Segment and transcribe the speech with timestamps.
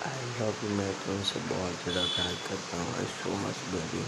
[0.00, 4.02] I love you मैं तुमसे बहुत ज़्यादा प्यार करता हूँ आई सो मच बेबी